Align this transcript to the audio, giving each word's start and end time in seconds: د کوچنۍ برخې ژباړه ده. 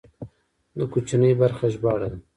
د 0.77 0.79
کوچنۍ 0.91 1.31
برخې 1.41 1.67
ژباړه 1.73 2.07
ده. 2.11 2.17